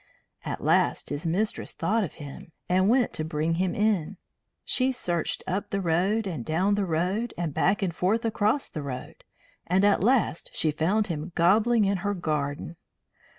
At 0.43 0.63
last 0.63 1.11
his 1.11 1.27
mistress 1.27 1.73
thought 1.73 2.03
of 2.03 2.13
him, 2.13 2.53
and 2.67 2.89
went 2.89 3.13
to 3.13 3.23
bring 3.23 3.53
him 3.61 3.75
in. 3.75 4.17
She 4.65 4.91
searched 4.91 5.43
up 5.45 5.69
the 5.69 5.79
road 5.79 6.25
and 6.25 6.43
down 6.43 6.73
the 6.73 6.87
road 6.87 7.35
and 7.37 7.53
back 7.53 7.83
and 7.83 7.93
forth 7.93 8.25
across 8.25 8.67
the 8.67 8.81
road, 8.81 9.23
and 9.67 9.85
at 9.85 10.03
last 10.03 10.49
she 10.55 10.71
found 10.71 11.05
him 11.05 11.31
gobbling 11.35 11.85
in 11.85 11.97
her 11.97 12.15
garden. 12.15 12.77